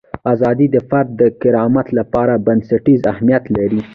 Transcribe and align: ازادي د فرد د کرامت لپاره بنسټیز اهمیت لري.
ازادي 0.33 0.67
د 0.71 0.77
فرد 0.89 1.09
د 1.21 1.23
کرامت 1.41 1.87
لپاره 1.99 2.33
بنسټیز 2.45 3.01
اهمیت 3.13 3.43
لري. 3.57 3.81